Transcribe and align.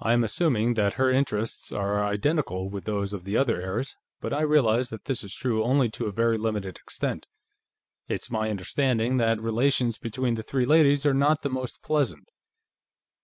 "I 0.00 0.12
am 0.12 0.24
assuming 0.24 0.74
that 0.74 0.94
her 0.94 1.08
interests 1.08 1.70
are 1.70 2.04
identical 2.04 2.68
with 2.68 2.84
those 2.84 3.14
of 3.14 3.22
the 3.22 3.36
other 3.36 3.62
heirs, 3.62 3.94
but 4.20 4.32
I 4.34 4.40
realize 4.40 4.88
that 4.90 5.04
this 5.04 5.22
is 5.22 5.32
true 5.32 5.62
only 5.62 5.88
to 5.90 6.06
a 6.06 6.10
very 6.10 6.36
limited 6.36 6.78
extent. 6.78 7.28
It's 8.08 8.28
my 8.28 8.50
understanding 8.50 9.18
that 9.18 9.40
relations 9.40 9.98
between 9.98 10.34
the 10.34 10.42
three 10.42 10.66
ladies 10.66 11.06
are 11.06 11.14
not 11.14 11.42
the 11.42 11.48
most 11.48 11.80
pleasant." 11.80 12.28